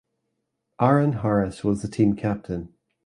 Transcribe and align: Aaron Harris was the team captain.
Aaron 0.81 1.13
Harris 1.17 1.63
was 1.63 1.83
the 1.83 1.87
team 1.87 2.15
captain. 2.15 2.73